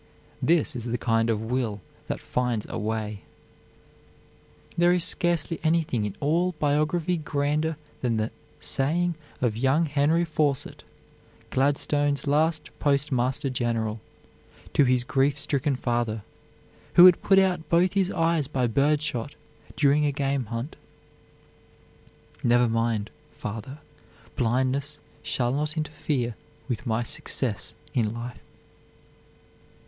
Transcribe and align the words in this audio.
This 0.41 0.75
is 0.75 0.85
the 0.85 0.97
kind 0.97 1.29
of 1.29 1.43
will 1.43 1.79
that 2.07 2.19
finds 2.19 2.65
a 2.67 2.79
way. 2.79 3.21
There 4.75 4.91
is 4.91 5.03
scarcely 5.03 5.59
anything 5.61 6.05
in 6.05 6.15
all 6.19 6.53
biography 6.53 7.17
grander 7.17 7.77
than 8.01 8.17
the 8.17 8.31
saying 8.59 9.13
of 9.41 9.55
young 9.55 9.85
Henry 9.85 10.25
Fawcett, 10.25 10.81
Gladstone's 11.51 12.25
last 12.25 12.71
Postmaster 12.79 13.51
General, 13.51 14.01
to 14.73 14.85
his 14.85 15.03
grief 15.03 15.37
stricken 15.37 15.75
father, 15.75 16.23
who 16.95 17.05
had 17.05 17.21
put 17.21 17.37
out 17.37 17.69
both 17.69 17.93
his 17.93 18.09
eyes 18.09 18.47
by 18.47 18.65
birdshot 18.65 19.35
during 19.75 20.07
a 20.07 20.11
game 20.11 20.45
hunt: 20.45 20.75
"Never 22.43 22.67
mind, 22.67 23.11
father, 23.37 23.77
blindness 24.35 24.97
shall 25.21 25.53
not 25.53 25.77
interfere 25.77 26.35
with 26.67 26.87
my 26.87 27.03
success 27.03 27.75
in 27.93 28.15
life." 28.15 28.39